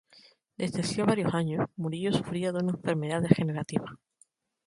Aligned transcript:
Desde 0.57 0.81
hacía 0.81 1.05
varios 1.05 1.31
años, 1.35 1.67
Murillo 1.75 2.11
sufría 2.11 2.51
de 2.51 2.57
una 2.57 2.71
enfermedad 2.71 3.21
degenerativa. 3.21 3.99